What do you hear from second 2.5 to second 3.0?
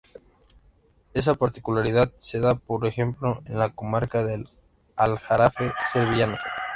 por